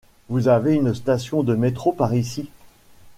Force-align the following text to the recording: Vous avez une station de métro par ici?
Vous 0.29 0.47
avez 0.47 0.73
une 0.73 0.95
station 0.95 1.43
de 1.43 1.53
métro 1.55 1.91
par 1.93 2.15
ici? 2.15 2.49